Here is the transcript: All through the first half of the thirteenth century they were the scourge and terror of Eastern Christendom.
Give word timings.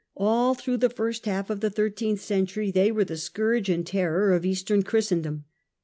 All 0.17 0.55
through 0.55 0.77
the 0.77 0.89
first 0.89 1.27
half 1.27 1.51
of 1.51 1.59
the 1.59 1.69
thirteenth 1.69 2.21
century 2.21 2.71
they 2.71 2.91
were 2.91 3.03
the 3.05 3.17
scourge 3.17 3.69
and 3.69 3.85
terror 3.85 4.31
of 4.33 4.43
Eastern 4.47 4.81
Christendom. 4.81 5.45